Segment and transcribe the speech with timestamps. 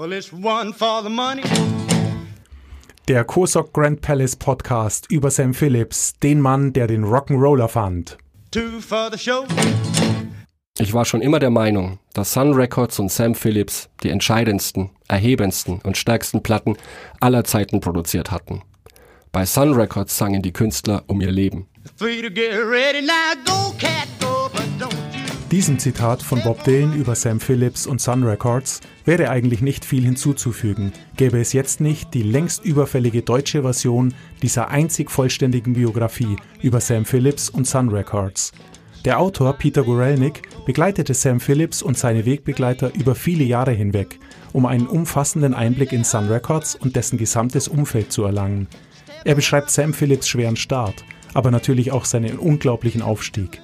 [0.00, 1.42] Well, it's one for the money.
[3.06, 8.16] Der Kosok Grand Palace Podcast über Sam Phillips, den Mann, der den Rock'n'Roller fand.
[8.50, 9.44] Two for the show.
[10.78, 15.82] Ich war schon immer der Meinung, dass Sun Records und Sam Phillips die entscheidendsten, erhebendsten
[15.82, 16.78] und stärksten Platten
[17.20, 18.62] aller Zeiten produziert hatten.
[19.32, 21.68] Bei Sun Records sangen die Künstler um ihr Leben.
[21.98, 23.02] Three to get ready.
[23.02, 24.08] Now go, cat,
[25.50, 30.04] Diesem Zitat von Bob Dylan über Sam Phillips und Sun Records wäre eigentlich nicht viel
[30.04, 36.78] hinzuzufügen, gäbe es jetzt nicht die längst überfällige deutsche Version dieser einzig vollständigen Biografie über
[36.78, 38.52] Sam Phillips und Sun Records.
[39.04, 44.20] Der Autor Peter Guralnick begleitete Sam Phillips und seine Wegbegleiter über viele Jahre hinweg,
[44.52, 48.68] um einen umfassenden Einblick in Sun Records und dessen gesamtes Umfeld zu erlangen.
[49.24, 53.60] Er beschreibt Sam Phillips schweren Start, aber natürlich auch seinen unglaublichen Aufstieg.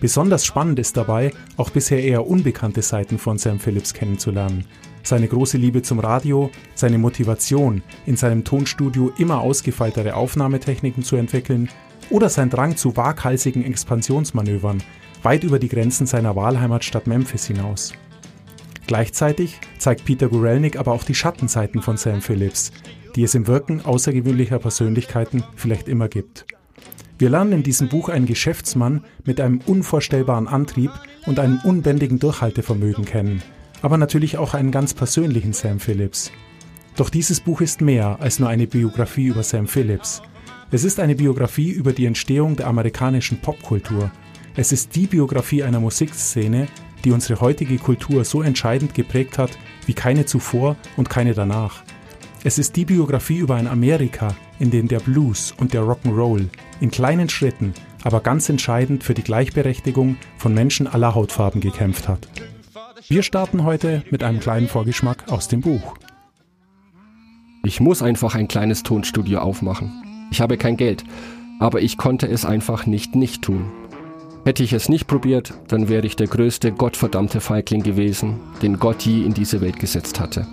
[0.00, 4.66] Besonders spannend ist dabei, auch bisher eher unbekannte Seiten von Sam Phillips kennenzulernen.
[5.02, 11.70] Seine große Liebe zum Radio, seine Motivation, in seinem Tonstudio immer ausgefeiltere Aufnahmetechniken zu entwickeln
[12.10, 14.82] oder sein Drang zu waghalsigen Expansionsmanövern,
[15.22, 17.92] weit über die Grenzen seiner Wahlheimatstadt Memphis hinaus.
[18.86, 22.70] Gleichzeitig zeigt Peter Guralnick aber auch die Schattenseiten von Sam Phillips,
[23.16, 26.46] die es im Wirken außergewöhnlicher Persönlichkeiten vielleicht immer gibt.
[27.18, 30.90] Wir lernen in diesem Buch einen Geschäftsmann mit einem unvorstellbaren Antrieb
[31.24, 33.42] und einem unbändigen Durchhaltevermögen kennen,
[33.80, 36.30] aber natürlich auch einen ganz persönlichen Sam Phillips.
[36.94, 40.20] Doch dieses Buch ist mehr als nur eine Biografie über Sam Phillips.
[40.70, 44.10] Es ist eine Biografie über die Entstehung der amerikanischen Popkultur.
[44.54, 46.66] Es ist die Biografie einer Musikszene,
[47.04, 49.56] die unsere heutige Kultur so entscheidend geprägt hat
[49.86, 51.82] wie keine zuvor und keine danach.
[52.46, 56.46] Es ist die Biografie über ein Amerika, in dem der Blues und der Rock'n'Roll
[56.78, 62.28] in kleinen Schritten, aber ganz entscheidend für die Gleichberechtigung von Menschen aller Hautfarben gekämpft hat.
[63.08, 65.96] Wir starten heute mit einem kleinen Vorgeschmack aus dem Buch.
[67.64, 70.28] Ich muss einfach ein kleines Tonstudio aufmachen.
[70.30, 71.02] Ich habe kein Geld,
[71.58, 73.72] aber ich konnte es einfach nicht nicht tun.
[74.44, 79.02] Hätte ich es nicht probiert, dann wäre ich der größte gottverdammte Feigling gewesen, den Gott
[79.02, 80.46] je in diese Welt gesetzt hatte.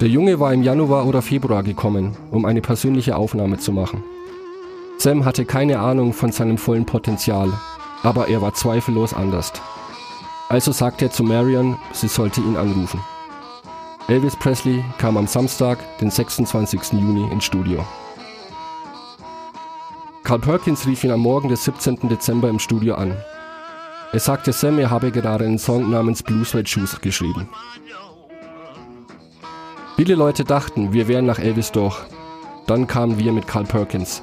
[0.00, 4.04] Der Junge war im Januar oder Februar gekommen, um eine persönliche Aufnahme zu machen.
[4.98, 7.52] Sam hatte keine Ahnung von seinem vollen Potenzial,
[8.04, 9.52] aber er war zweifellos anders.
[10.48, 13.00] Also sagte er zu Marion, sie sollte ihn anrufen.
[14.06, 16.92] Elvis Presley kam am Samstag, den 26.
[16.92, 17.84] Juni, ins Studio.
[20.22, 22.08] Carl Perkins rief ihn am Morgen des 17.
[22.08, 23.16] Dezember im Studio an.
[24.12, 27.48] Er sagte Sam, er habe gerade einen Song namens Blues Red Shoes geschrieben.
[29.98, 31.96] Viele Leute dachten, wir wären nach Elvis durch.
[32.68, 34.22] Dann kamen wir mit Carl Perkins.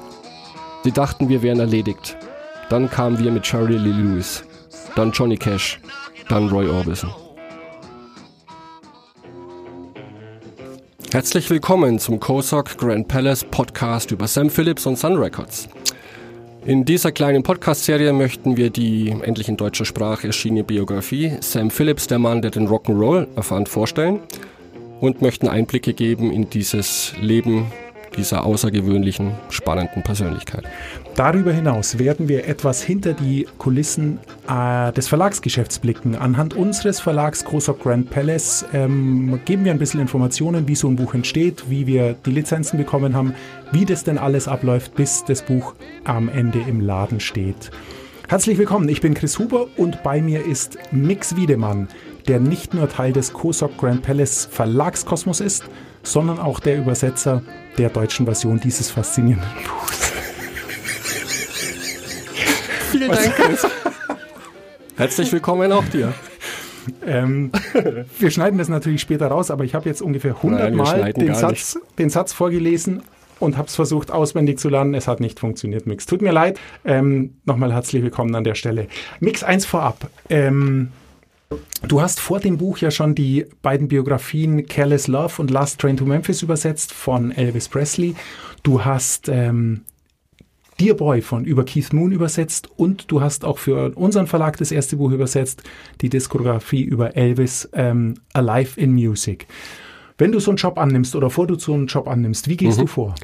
[0.84, 2.16] Sie dachten, wir wären erledigt.
[2.70, 4.42] Dann kamen wir mit Charlie Lee Lewis.
[4.94, 5.78] Dann Johnny Cash.
[6.30, 7.10] Dann Roy Orbison.
[11.12, 15.68] Herzlich willkommen zum COSOC Grand Palace Podcast über Sam Phillips und Sun Records.
[16.64, 22.06] In dieser kleinen Podcast-Serie möchten wir die endlich in deutscher Sprache erschienene Biografie Sam Phillips,
[22.06, 24.20] der Mann, der den Rock'n'Roll erfand, vorstellen
[25.00, 27.66] und möchten Einblicke geben in dieses Leben
[28.16, 30.64] dieser außergewöhnlichen, spannenden Persönlichkeit.
[31.16, 34.18] Darüber hinaus werden wir etwas hinter die Kulissen
[34.48, 36.14] äh, des Verlagsgeschäfts blicken.
[36.14, 40.96] Anhand unseres Verlags Großock Grand Palace ähm, geben wir ein bisschen Informationen, wie so ein
[40.96, 43.34] Buch entsteht, wie wir die Lizenzen bekommen haben,
[43.72, 45.74] wie das denn alles abläuft, bis das Buch
[46.04, 47.70] am Ende im Laden steht.
[48.28, 51.86] Herzlich willkommen, ich bin Chris Huber und bei mir ist Mix Wiedemann,
[52.28, 55.64] der nicht nur Teil des COSOC Grand Palace Verlagskosmos ist,
[56.02, 57.42] sondern auch der Übersetzer
[57.78, 60.12] der deutschen Version dieses faszinierenden Buchs.
[62.90, 63.66] Vielen Dank, Chris.
[64.96, 66.14] Herzlich willkommen auch dir.
[67.04, 67.50] Ähm,
[68.18, 71.34] wir schneiden das natürlich später raus, aber ich habe jetzt ungefähr 100 Nein, Mal den
[71.34, 73.02] Satz, den Satz vorgelesen
[73.38, 74.94] und habe es versucht auswendig zu lernen.
[74.94, 76.06] Es hat nicht funktioniert, Mix.
[76.06, 76.58] Tut mir leid.
[76.84, 78.86] Ähm, Nochmal herzlich willkommen an der Stelle.
[79.20, 80.08] Mix eins vorab.
[80.30, 80.90] Ähm,
[81.86, 85.96] Du hast vor dem Buch ja schon die beiden Biografien Careless Love und Last Train
[85.96, 88.16] to Memphis übersetzt von Elvis Presley.
[88.64, 89.82] Du hast ähm,
[90.80, 94.72] Dear Boy von über Keith Moon übersetzt und du hast auch für unseren Verlag das
[94.72, 95.62] erste Buch übersetzt,
[96.00, 99.46] die Diskografie über Elvis ähm, Alive in Music.
[100.18, 102.78] Wenn du so einen Job annimmst oder vor du so einen Job annimmst, wie gehst
[102.78, 102.82] Mhm.
[102.82, 103.14] du vor?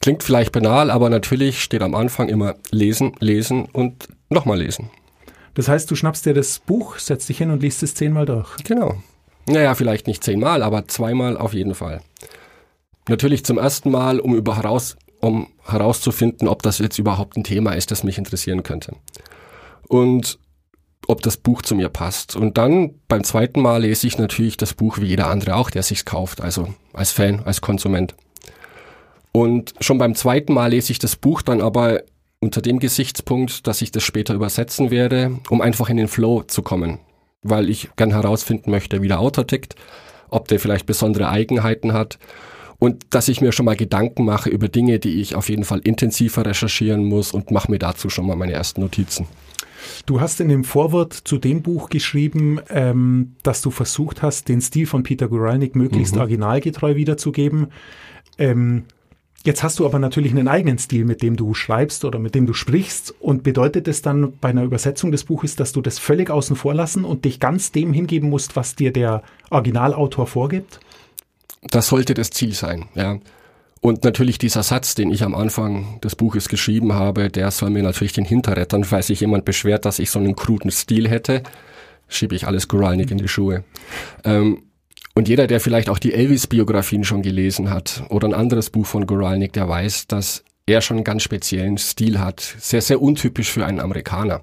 [0.00, 4.90] Klingt vielleicht banal, aber natürlich steht am Anfang immer lesen, lesen und nochmal lesen.
[5.54, 8.56] Das heißt, du schnappst dir das Buch, setzt dich hin und liest es zehnmal durch.
[8.64, 8.94] Genau.
[9.46, 12.00] Naja, vielleicht nicht zehnmal, aber zweimal auf jeden Fall.
[13.08, 17.72] Natürlich zum ersten Mal, um, über heraus, um herauszufinden, ob das jetzt überhaupt ein Thema
[17.72, 18.94] ist, das mich interessieren könnte.
[19.88, 20.38] Und
[21.08, 22.36] ob das Buch zu mir passt.
[22.36, 25.82] Und dann beim zweiten Mal lese ich natürlich das Buch wie jeder andere auch, der
[25.82, 28.14] sich's kauft, also als Fan, als Konsument.
[29.32, 32.02] Und schon beim zweiten Mal lese ich das Buch dann aber
[32.42, 36.62] unter dem Gesichtspunkt, dass ich das später übersetzen werde, um einfach in den Flow zu
[36.62, 36.98] kommen,
[37.42, 39.76] weil ich gern herausfinden möchte, wie der Autor tickt,
[40.28, 42.18] ob der vielleicht besondere Eigenheiten hat
[42.80, 45.78] und dass ich mir schon mal Gedanken mache über Dinge, die ich auf jeden Fall
[45.84, 49.26] intensiver recherchieren muss und mache mir dazu schon mal meine ersten Notizen.
[50.04, 54.60] Du hast in dem Vorwort zu dem Buch geschrieben, ähm, dass du versucht hast, den
[54.60, 56.22] Stil von Peter Guralnick möglichst mhm.
[56.22, 57.68] originalgetreu wiederzugeben.
[58.36, 58.84] Ähm,
[59.44, 62.46] Jetzt hast du aber natürlich einen eigenen Stil, mit dem du schreibst oder mit dem
[62.46, 63.12] du sprichst.
[63.18, 66.74] Und bedeutet es dann bei einer Übersetzung des Buches, dass du das völlig außen vor
[66.74, 70.78] lassen und dich ganz dem hingeben musst, was dir der Originalautor vorgibt?
[71.62, 73.18] Das sollte das Ziel sein, ja.
[73.80, 77.82] Und natürlich dieser Satz, den ich am Anfang des Buches geschrieben habe, der soll mir
[77.82, 81.42] natürlich den Hinterrettern, falls sich jemand beschwert, dass ich so einen kruden Stil hätte,
[82.06, 83.64] schiebe ich alles Guralnik in die Schuhe.
[84.22, 84.62] Ähm,
[85.14, 89.06] und jeder, der vielleicht auch die Elvis-Biografien schon gelesen hat oder ein anderes Buch von
[89.06, 92.40] Guralnik, der weiß, dass er schon einen ganz speziellen Stil hat.
[92.40, 94.42] Sehr, sehr untypisch für einen Amerikaner.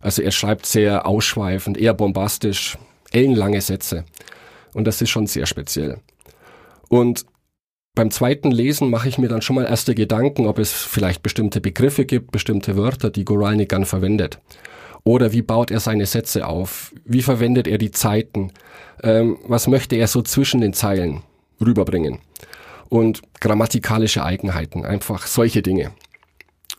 [0.00, 2.78] Also er schreibt sehr ausschweifend, eher bombastisch,
[3.10, 4.04] ellenlange Sätze.
[4.74, 5.98] Und das ist schon sehr speziell.
[6.88, 7.26] Und
[7.94, 11.60] beim zweiten Lesen mache ich mir dann schon mal erste Gedanken, ob es vielleicht bestimmte
[11.60, 14.38] Begriffe gibt, bestimmte Wörter, die Goralnik gern verwendet.
[15.08, 16.92] Oder wie baut er seine Sätze auf?
[17.06, 18.52] Wie verwendet er die Zeiten?
[19.02, 21.22] Ähm, was möchte er so zwischen den Zeilen
[21.62, 22.18] rüberbringen?
[22.90, 25.92] Und grammatikalische Eigenheiten, einfach solche Dinge.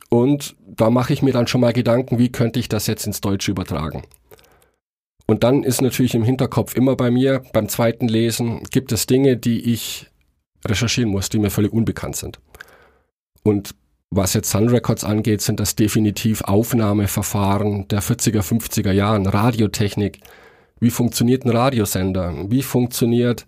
[0.09, 3.19] Und da mache ich mir dann schon mal Gedanken, wie könnte ich das jetzt ins
[3.19, 4.03] Deutsche übertragen?
[5.25, 9.37] Und dann ist natürlich im Hinterkopf immer bei mir, beim zweiten Lesen, gibt es Dinge,
[9.37, 10.05] die ich
[10.67, 12.39] recherchieren muss, die mir völlig unbekannt sind.
[13.41, 13.73] Und
[14.11, 20.19] was jetzt Sun Records angeht, sind das definitiv Aufnahmeverfahren der 40er, 50er Jahren, Radiotechnik.
[20.79, 22.33] Wie funktioniert ein Radiosender?
[22.47, 23.45] Wie funktioniert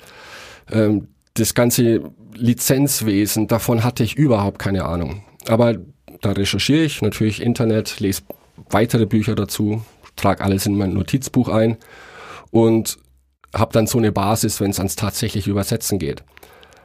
[0.71, 2.01] ähm, das ganze
[2.35, 3.47] Lizenzwesen?
[3.47, 5.23] Davon hatte ich überhaupt keine Ahnung.
[5.47, 5.77] Aber
[6.21, 8.21] da recherchiere ich natürlich Internet, lese
[8.69, 9.83] weitere Bücher dazu,
[10.15, 11.77] trage alles in mein Notizbuch ein
[12.51, 12.99] und
[13.53, 16.23] habe dann so eine Basis, wenn es ans tatsächliche Übersetzen geht.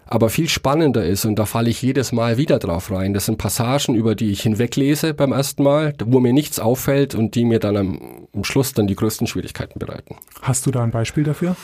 [0.08, 3.38] Aber viel spannender ist, und da falle ich jedes Mal wieder drauf rein, das sind
[3.38, 7.58] Passagen, über die ich hinweglese beim ersten Mal, wo mir nichts auffällt und die mir
[7.58, 10.16] dann am, am Schluss dann die größten Schwierigkeiten bereiten.
[10.42, 11.56] Hast du da ein Beispiel dafür?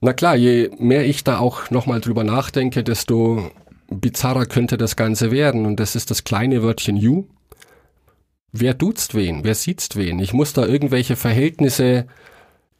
[0.00, 3.50] Na klar, je mehr ich da auch nochmal drüber nachdenke, desto
[3.88, 5.66] bizarrer könnte das Ganze werden.
[5.66, 7.24] Und das ist das kleine Wörtchen you.
[8.52, 9.42] Wer duzt wen?
[9.42, 10.20] Wer sieht's wen?
[10.20, 12.06] Ich muss da irgendwelche Verhältnisse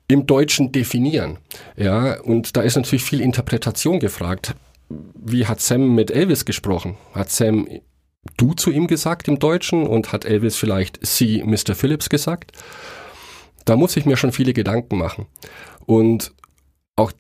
[0.07, 1.39] im Deutschen definieren.
[1.77, 4.55] Ja, und da ist natürlich viel Interpretation gefragt
[4.89, 6.97] wie hat Sam mit Elvis gesprochen?
[7.13, 7.67] Hat Sam
[8.37, 11.75] du zu ihm gesagt im Deutschen und hat Elvis vielleicht sie Mr.
[11.75, 12.53] Phillips gesagt?
[13.65, 15.27] Da muss ich mir schon viele Gedanken machen.
[15.87, 16.33] Und
[16.97, 17.13] auch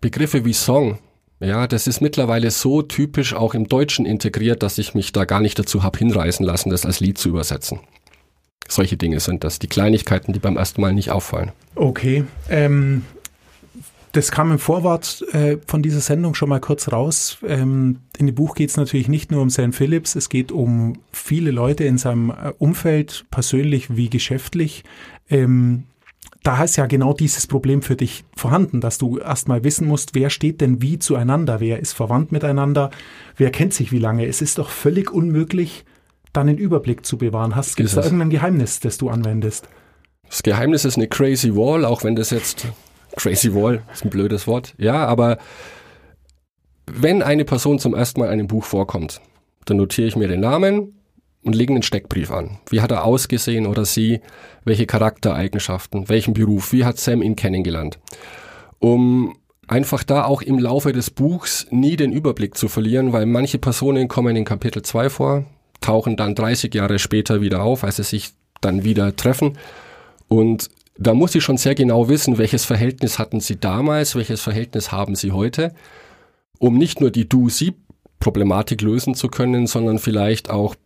[0.00, 0.98] Begriffe wie Song,
[1.40, 5.40] ja, das ist mittlerweile so typisch auch im Deutschen integriert, dass ich mich da gar
[5.40, 7.80] nicht dazu habe hinreißen lassen, das als Lied zu übersetzen.
[8.68, 11.52] Solche Dinge sind das, die Kleinigkeiten, die beim ersten Mal nicht auffallen.
[11.74, 13.04] Okay, ähm,
[14.14, 17.38] das kam im Vorwort äh, von dieser Sendung schon mal kurz raus.
[17.46, 20.94] Ähm, in dem Buch geht es natürlich nicht nur um Sam Phillips, es geht um
[21.12, 24.84] viele Leute in seinem äh, Umfeld, persönlich wie geschäftlich.
[25.28, 25.84] Ähm,
[26.44, 30.30] da ist ja genau dieses Problem für dich vorhanden, dass du erstmal wissen musst, wer
[30.30, 32.90] steht denn wie zueinander, wer ist verwandt miteinander,
[33.36, 34.26] wer kennt sich wie lange.
[34.26, 35.84] Es ist doch völlig unmöglich,
[36.32, 37.56] dann den Überblick zu bewahren.
[37.56, 39.68] Hast du da irgendein Geheimnis, das du anwendest?
[40.28, 42.68] Das Geheimnis ist eine crazy wall, auch wenn das jetzt
[43.16, 44.74] Crazy Wall ist ein blödes Wort.
[44.78, 45.38] Ja, aber
[46.86, 49.20] wenn eine Person zum ersten Mal in einem Buch vorkommt,
[49.64, 51.00] dann notiere ich mir den Namen
[51.42, 52.58] und lege einen Steckbrief an.
[52.68, 54.20] Wie hat er ausgesehen oder sie?
[54.64, 56.08] Welche Charaktereigenschaften?
[56.08, 56.72] Welchen Beruf?
[56.72, 57.98] Wie hat Sam ihn kennengelernt?
[58.78, 63.58] Um einfach da auch im Laufe des Buchs nie den Überblick zu verlieren, weil manche
[63.58, 65.44] Personen kommen in Kapitel 2 vor,
[65.80, 69.58] tauchen dann 30 Jahre später wieder auf, als sie sich dann wieder treffen.
[70.28, 74.92] Und da muss ich schon sehr genau wissen, welches Verhältnis hatten Sie damals, welches Verhältnis
[74.92, 75.74] haben Sie heute,
[76.58, 80.76] um nicht nur die Du-Sie-Problematik lösen zu können, sondern vielleicht auch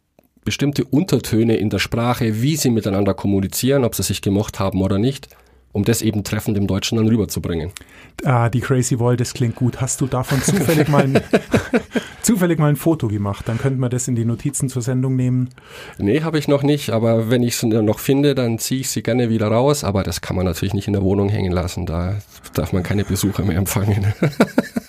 [0.45, 4.99] bestimmte Untertöne in der Sprache, wie sie miteinander kommunizieren, ob sie sich gemocht haben oder
[4.99, 5.29] nicht,
[5.79, 7.71] um das eben treffend im Deutschen dann rüberzubringen.
[8.25, 9.81] Ah, die Crazy Wall, das klingt gut.
[9.81, 11.21] Hast du davon zufällig mal ein,
[12.23, 13.47] zufällig mal ein Foto gemacht?
[13.47, 15.51] Dann könnten wir das in die Notizen zur Sendung nehmen.
[15.97, 19.05] Nee, habe ich noch nicht, aber wenn ich es noch finde, dann ziehe ich sie
[19.05, 19.85] gerne wieder raus.
[19.85, 21.87] Aber das kann man natürlich nicht in der Wohnung hängen lassen.
[21.87, 22.17] Da
[22.55, 24.13] darf man keine Besucher mehr empfangen.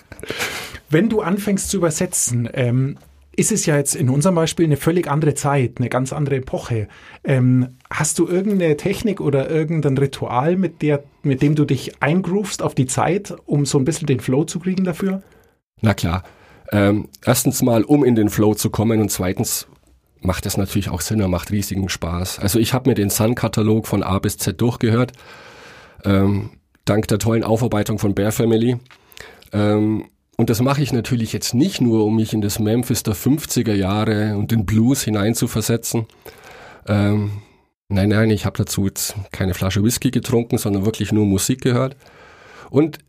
[0.90, 2.96] wenn du anfängst zu übersetzen, ähm,
[3.36, 6.88] ist es ja jetzt in unserem Beispiel eine völlig andere Zeit, eine ganz andere Epoche.
[7.24, 12.62] Ähm, hast du irgendeine Technik oder irgendein Ritual, mit, der, mit dem du dich eingroovst
[12.62, 15.22] auf die Zeit, um so ein bisschen den Flow zu kriegen dafür?
[15.80, 16.24] Na klar.
[16.72, 19.66] Ähm, erstens mal, um in den Flow zu kommen und zweitens
[20.20, 22.38] macht es natürlich auch Sinn und macht riesigen Spaß.
[22.38, 25.12] Also ich habe mir den Sun-Katalog von A bis Z durchgehört,
[26.04, 26.50] ähm,
[26.84, 28.76] dank der tollen Aufarbeitung von Bear Family.
[29.52, 30.04] Ähm,
[30.40, 33.74] und das mache ich natürlich jetzt nicht nur, um mich in das Memphis der 50er
[33.74, 36.06] Jahre und den Blues hineinzuversetzen.
[36.88, 37.42] Ähm,
[37.90, 41.94] nein, nein, ich habe dazu jetzt keine Flasche Whisky getrunken, sondern wirklich nur Musik gehört.
[42.70, 43.00] Und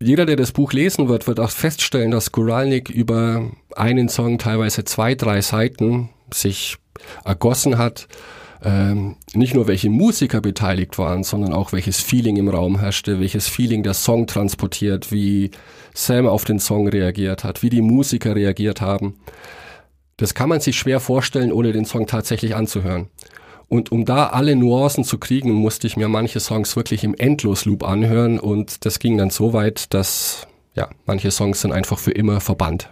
[0.00, 4.84] jeder, der das Buch lesen wird, wird auch feststellen, dass Guralnik über einen Song teilweise
[4.84, 6.76] zwei, drei Seiten sich
[7.24, 8.06] ergossen hat.
[8.64, 13.48] Ähm, nicht nur welche Musiker beteiligt waren, sondern auch welches Feeling im Raum herrschte, welches
[13.48, 15.50] Feeling der Song transportiert, wie
[15.94, 19.16] Sam auf den Song reagiert hat, wie die Musiker reagiert haben.
[20.16, 23.08] Das kann man sich schwer vorstellen, ohne den Song tatsächlich anzuhören.
[23.68, 27.82] Und um da alle Nuancen zu kriegen, musste ich mir manche Songs wirklich im Endlosloop
[27.82, 32.40] anhören und das ging dann so weit, dass ja, manche Songs sind einfach für immer
[32.40, 32.88] verbannt.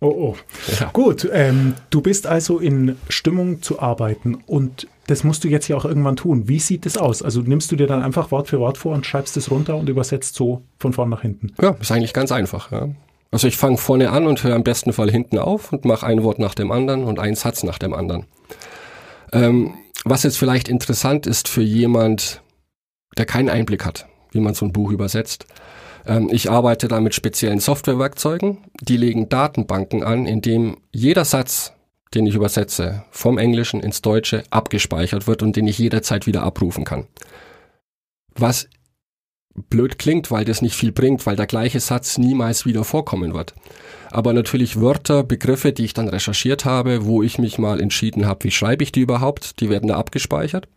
[0.00, 0.36] Oh, oh.
[0.78, 0.90] Ja.
[0.92, 5.76] Gut, ähm, du bist also in Stimmung zu arbeiten und das musst du jetzt ja
[5.76, 6.48] auch irgendwann tun.
[6.48, 7.22] Wie sieht das aus?
[7.22, 9.88] Also nimmst du dir dann einfach Wort für Wort vor und schreibst es runter und
[9.88, 11.54] übersetzt so von vorn nach hinten?
[11.60, 12.72] Ja, ist eigentlich ganz einfach.
[12.72, 12.88] Ja.
[13.30, 16.22] Also ich fange vorne an und höre am besten Fall hinten auf und mache ein
[16.22, 18.26] Wort nach dem anderen und einen Satz nach dem anderen.
[19.32, 19.74] Ähm,
[20.04, 22.42] was jetzt vielleicht interessant ist für jemand,
[23.16, 25.46] der keinen Einblick hat, wie man so ein Buch übersetzt.
[26.06, 31.72] Ähm, ich arbeite da mit speziellen Softwarewerkzeugen, die legen Datenbanken an, in dem jeder Satz
[32.14, 36.84] den ich übersetze, vom Englischen ins Deutsche abgespeichert wird und den ich jederzeit wieder abrufen
[36.84, 37.06] kann.
[38.34, 38.68] Was
[39.70, 43.54] blöd klingt, weil das nicht viel bringt, weil der gleiche Satz niemals wieder vorkommen wird.
[44.10, 48.44] Aber natürlich Wörter, Begriffe, die ich dann recherchiert habe, wo ich mich mal entschieden habe,
[48.44, 50.68] wie schreibe ich die überhaupt, die werden da abgespeichert.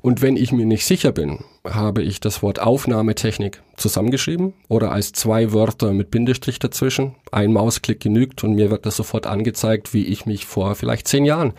[0.00, 5.12] Und wenn ich mir nicht sicher bin, habe ich das Wort Aufnahmetechnik zusammengeschrieben oder als
[5.12, 7.14] zwei Wörter mit Bindestrich dazwischen.
[7.30, 11.24] Ein Mausklick genügt und mir wird das sofort angezeigt, wie ich mich vor vielleicht zehn
[11.24, 11.52] Jahren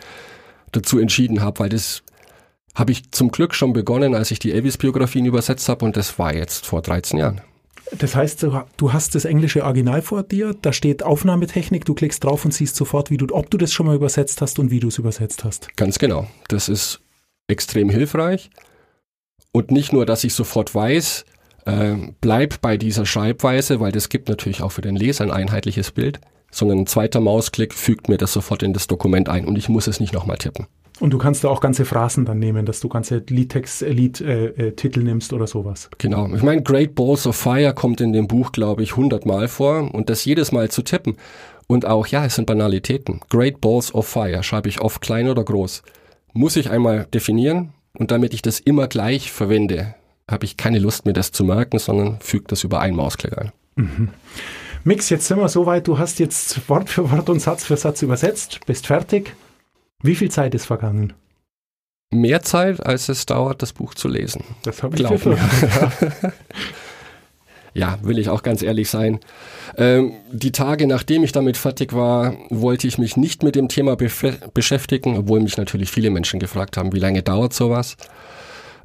[0.72, 2.02] dazu entschieden habe, weil das
[2.74, 6.34] habe ich zum Glück schon begonnen, als ich die Elvis-Biografien übersetzt habe und das war
[6.34, 7.40] jetzt vor 13 Jahren.
[7.98, 12.44] Das heißt, du hast das englische Original vor dir, da steht Aufnahmetechnik, du klickst drauf
[12.44, 14.88] und siehst sofort, wie du, ob du das schon mal übersetzt hast und wie du
[14.88, 15.76] es übersetzt hast.
[15.76, 16.26] Ganz genau.
[16.48, 17.00] Das ist
[17.48, 18.50] extrem hilfreich.
[19.52, 21.26] Und nicht nur, dass ich sofort weiß,
[21.66, 25.90] äh, bleib bei dieser Schreibweise, weil das gibt natürlich auch für den Leser ein einheitliches
[25.90, 29.68] Bild, sondern ein zweiter Mausklick fügt mir das sofort in das Dokument ein und ich
[29.68, 30.66] muss es nicht nochmal tippen.
[31.02, 35.00] Und du kannst da auch ganze Phrasen dann nehmen, dass du ganze Liedtext, äh, Liedtitel
[35.00, 35.90] äh, äh, nimmst oder sowas.
[35.98, 36.32] Genau.
[36.32, 40.10] Ich meine, Great Balls of Fire kommt in dem Buch, glaube ich, hundertmal vor und
[40.10, 41.16] das jedes Mal zu tippen.
[41.66, 43.18] Und auch, ja, es sind Banalitäten.
[43.30, 45.82] Great Balls of Fire schreibe ich oft klein oder groß.
[46.34, 49.96] Muss ich einmal definieren und damit ich das immer gleich verwende,
[50.30, 53.50] habe ich keine Lust mir das zu merken, sondern füge das über einen Mausklick ein.
[53.74, 54.08] Mhm.
[54.84, 57.76] Mix, jetzt sind wir so weit, du hast jetzt Wort für Wort und Satz für
[57.76, 59.34] Satz übersetzt, bist fertig.
[60.02, 61.12] Wie viel Zeit ist vergangen?
[62.10, 64.44] Mehr Zeit, als es dauert, das Buch zu lesen.
[64.64, 65.70] Das habe ich befürchtet.
[67.74, 69.20] ja, will ich auch ganz ehrlich sein.
[69.78, 73.96] Ähm, die Tage, nachdem ich damit fertig war, wollte ich mich nicht mit dem Thema
[73.96, 77.96] beschäftigen, obwohl mich natürlich viele Menschen gefragt haben, wie lange dauert sowas.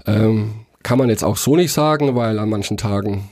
[0.06, 3.30] Ähm, kann man jetzt auch so nicht sagen, weil an manchen Tagen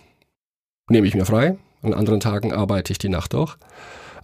[0.89, 3.55] nehme ich mir frei, an anderen Tagen arbeite ich die Nacht durch.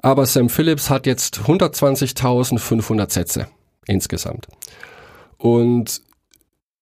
[0.02, 3.48] Aber Sam Phillips hat jetzt 120.500 Sätze
[3.88, 4.48] insgesamt.
[5.38, 6.02] Und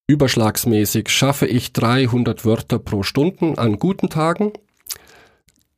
[0.07, 4.53] überschlagsmäßig schaffe ich 300 Wörter pro Stunde an guten Tagen.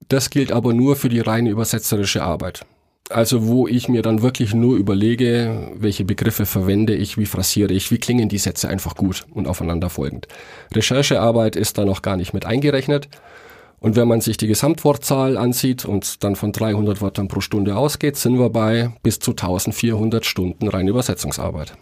[0.07, 2.65] Das gilt aber nur für die reine übersetzerische Arbeit.
[3.10, 7.91] Also wo ich mir dann wirklich nur überlege, welche Begriffe verwende ich, wie phrasiere ich,
[7.91, 10.27] wie klingen die Sätze einfach gut und aufeinanderfolgend.
[10.74, 13.10] Recherchearbeit ist da noch gar nicht mit eingerechnet.
[13.82, 18.16] Und wenn man sich die Gesamtwortzahl ansieht und dann von 300 Wörtern pro Stunde ausgeht,
[18.16, 21.76] sind wir bei bis zu 1400 Stunden rein Übersetzungsarbeit.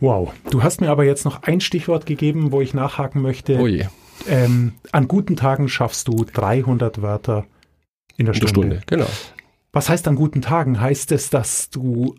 [0.00, 0.32] Wow.
[0.50, 3.56] Du hast mir aber jetzt noch ein Stichwort gegeben, wo ich nachhaken möchte.
[3.60, 3.86] Oh je.
[4.28, 7.46] Ähm, an guten Tagen schaffst du 300 Wörter
[8.16, 8.48] in der Stunde.
[8.50, 8.80] Stunde.
[8.86, 9.06] Genau.
[9.72, 10.80] Was heißt an guten Tagen?
[10.80, 12.16] Heißt es, dass du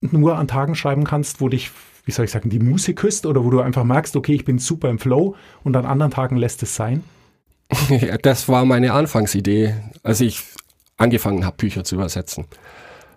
[0.00, 1.70] nur an Tagen schreiben kannst, wo dich,
[2.04, 4.58] wie soll ich sagen, die Musik küsst oder wo du einfach merkst, okay, ich bin
[4.58, 7.04] super im Flow und an anderen Tagen lässt es sein?
[8.22, 10.42] Das war meine Anfangsidee, als ich
[10.96, 12.46] angefangen habe, Bücher zu übersetzen.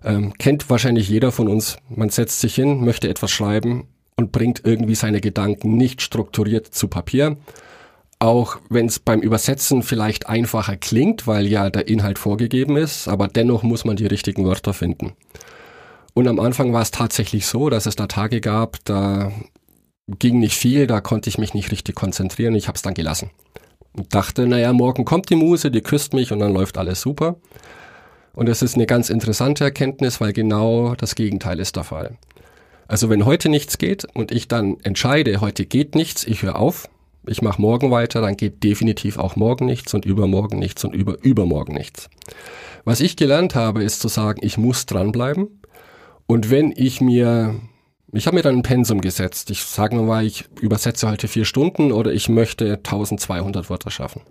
[0.04, 1.77] Ähm, kennt wahrscheinlich jeder von uns.
[1.89, 6.88] Man setzt sich hin, möchte etwas schreiben und bringt irgendwie seine Gedanken nicht strukturiert zu
[6.88, 7.38] Papier.
[8.20, 13.27] Auch wenn es beim Übersetzen vielleicht einfacher klingt, weil ja der Inhalt vorgegeben ist, aber
[13.27, 15.13] dennoch muss man die richtigen Wörter finden.
[16.16, 19.32] Und am Anfang war es tatsächlich so, dass es da Tage gab, da
[20.08, 22.56] ging nicht viel, da konnte ich mich nicht richtig konzentrieren.
[22.56, 23.30] Ich habe es dann gelassen.
[23.94, 27.38] Und dachte, naja, morgen kommt die Muse, die küsst mich und dann läuft alles super.
[28.34, 32.17] Und es ist eine ganz interessante Erkenntnis, weil genau das Gegenteil ist der Fall.
[32.88, 36.88] Also wenn heute nichts geht und ich dann entscheide, heute geht nichts, ich höre auf,
[37.25, 41.17] ich mache morgen weiter, dann geht definitiv auch morgen nichts und übermorgen nichts und über
[41.22, 42.10] übermorgen nichts.
[42.86, 45.62] Was ich gelernt habe, ist zu sagen, ich muss dranbleiben.
[46.25, 47.56] Und wenn ich mir,
[48.14, 49.50] ich habe mir dann ein Pensum gesetzt.
[49.52, 54.22] Ich sage mal, ich übersetze heute vier Stunden oder ich möchte 1200 Wörter schaffen.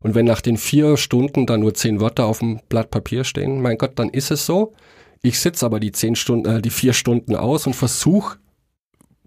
[0.00, 3.62] Und wenn nach den vier Stunden dann nur zehn Wörter auf dem Blatt Papier stehen,
[3.62, 4.74] mein Gott, dann ist es so.
[5.22, 8.36] Ich sitze aber die zehn Stunden, äh, die vier Stunden aus und versuche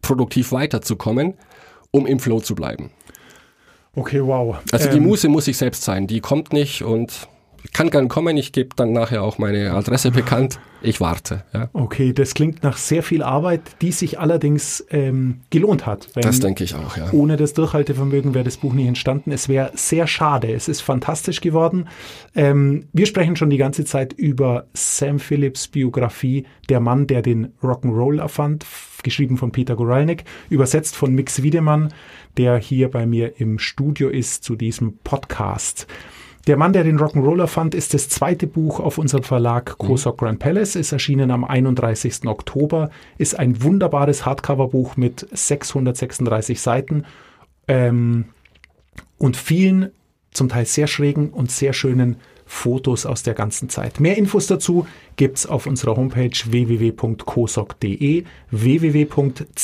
[0.04, 1.34] produktiv weiterzukommen,
[1.90, 2.92] um im Flow zu bleiben.
[3.96, 4.58] Okay, wow.
[4.72, 6.06] Also die ähm, Muse muss ich selbst sein.
[6.06, 7.28] Die kommt nicht und
[7.74, 8.38] kann gern kommen.
[8.38, 10.60] Ich gebe dann nachher auch meine Adresse bekannt.
[10.82, 11.44] Ich warte.
[11.54, 11.70] Ja.
[11.74, 16.10] Okay, das klingt nach sehr viel Arbeit, die sich allerdings ähm, gelohnt hat.
[16.16, 17.12] das denke ich auch, ja.
[17.12, 19.32] Ohne das Durchhaltevermögen wäre das Buch nicht entstanden.
[19.32, 20.52] Es wäre sehr schade.
[20.52, 21.88] Es ist fantastisch geworden.
[22.36, 27.54] Ähm, wir sprechen schon die ganze Zeit über Sam Phillips Biografie, der Mann, der den
[27.64, 28.66] Rock'n'Roll erfand,
[29.04, 31.94] geschrieben von Peter Goralnik, übersetzt von Mix Wiedemann,
[32.38, 35.88] der hier bei mir im Studio ist zu diesem Podcast.
[36.48, 40.25] Der Mann, der den Rock'n'Roller fand, ist das zweite Buch auf unserem Verlag Kosok mhm.
[40.25, 42.25] Grand Palace, ist erschienen am 31.
[42.25, 47.04] Oktober, ist ein wunderbares Hardcover-Buch mit 636 Seiten
[47.68, 48.30] ähm,
[49.18, 49.92] und vielen,
[50.32, 54.00] zum Teil sehr schrägen und sehr schönen Fotos aus der ganzen Zeit.
[54.00, 54.88] Mehr Infos dazu
[55.18, 59.58] gibt's auf unserer Homepage www.kosok.de, www.cosoc.de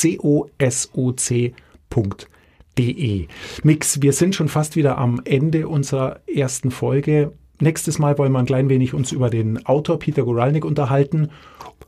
[2.78, 3.28] De.
[3.64, 7.34] Mix, wir sind schon fast wieder am Ende unserer ersten Folge.
[7.60, 11.30] Nächstes Mal wollen wir ein klein wenig uns über den Autor Peter Goralnik unterhalten.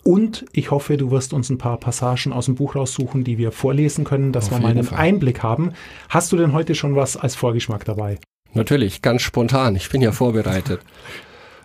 [0.04, 3.52] Und ich hoffe, du wirst uns ein paar Passagen aus dem Buch raussuchen, die wir
[3.52, 5.00] vorlesen können, dass Auf wir mal einen Fall.
[5.00, 5.74] Einblick haben.
[6.10, 8.20] Hast du denn heute schon was als Vorgeschmack dabei?
[8.54, 9.76] Natürlich, ganz spontan.
[9.76, 10.82] Ich bin ja vorbereitet.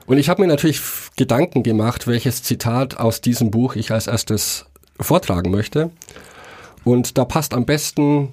[0.06, 0.80] Und ich habe mir natürlich
[1.16, 4.66] Gedanken gemacht, welches Zitat aus diesem Buch ich als erstes
[4.98, 5.90] vortragen möchte.
[6.82, 8.30] Und da passt am besten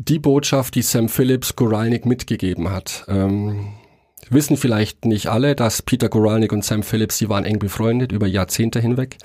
[0.00, 3.04] die Botschaft, die Sam Phillips Goralnik mitgegeben hat.
[3.08, 3.74] Ähm,
[4.30, 8.26] wissen vielleicht nicht alle, dass Peter Goralnik und Sam Phillips, sie waren eng befreundet über
[8.26, 9.18] Jahrzehnte hinweg.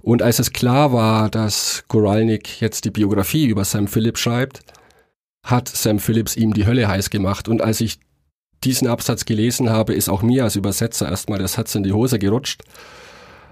[0.00, 4.62] Und als es klar war, dass Goralnik jetzt die Biografie über Sam Phillips schreibt,
[5.44, 7.48] hat Sam Phillips ihm die Hölle heiß gemacht.
[7.48, 7.98] Und als ich
[8.64, 12.18] diesen Absatz gelesen habe, ist auch mir als Übersetzer erstmal das Herz in die Hose
[12.18, 12.62] gerutscht.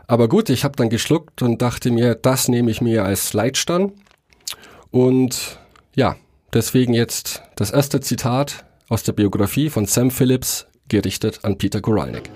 [0.06, 3.92] Aber gut, ich habe dann geschluckt und dachte mir, das nehme ich mir als Leitstern.
[4.90, 5.58] Und
[5.94, 6.16] ja,
[6.54, 12.30] Deswegen jetzt das erste Zitat aus der Biografie von Sam Phillips, gerichtet an Peter Goralnik.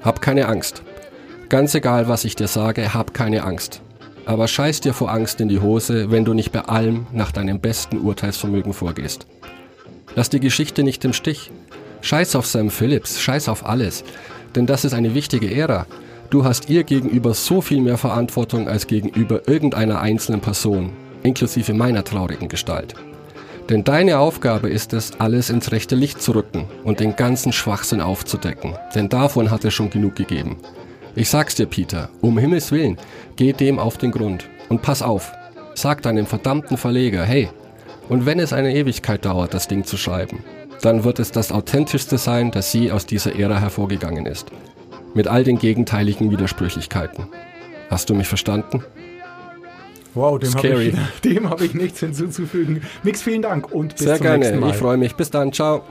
[0.00, 0.82] Hab keine Angst.
[1.50, 3.82] Ganz egal, was ich dir sage, hab keine Angst.
[4.24, 7.60] Aber scheiß dir vor Angst in die Hose, wenn du nicht bei allem nach deinem
[7.60, 9.26] besten Urteilsvermögen vorgehst.
[10.14, 11.50] Lass die Geschichte nicht im Stich.
[12.00, 14.02] Scheiß auf Sam Phillips, scheiß auf alles.
[14.56, 15.84] Denn das ist eine wichtige Ära.
[16.30, 20.92] Du hast ihr gegenüber so viel mehr Verantwortung als gegenüber irgendeiner einzelnen Person
[21.28, 22.94] inklusive meiner traurigen Gestalt.
[23.68, 28.00] Denn deine Aufgabe ist es, alles ins rechte Licht zu rücken und den ganzen Schwachsinn
[28.00, 30.56] aufzudecken, denn davon hat er schon genug gegeben.
[31.14, 32.96] Ich sag's dir, Peter, um Himmels Willen,
[33.36, 35.32] geh dem auf den Grund und pass auf.
[35.74, 37.50] Sag deinem verdammten Verleger, hey,
[38.08, 40.42] und wenn es eine Ewigkeit dauert, das Ding zu schreiben,
[40.80, 44.50] dann wird es das authentischste sein, das je aus dieser Ära hervorgegangen ist.
[45.14, 47.26] Mit all den gegenteiligen Widersprüchlichkeiten.
[47.90, 48.82] Hast du mich verstanden?
[50.14, 50.94] Wow, dem habe ich,
[51.44, 52.82] hab ich nichts hinzuzufügen.
[53.02, 54.38] Mix, vielen Dank und bis Sehr zum gerne.
[54.38, 54.70] nächsten Mal.
[54.70, 55.14] Ich freue mich.
[55.14, 55.52] Bis dann.
[55.52, 55.82] Ciao.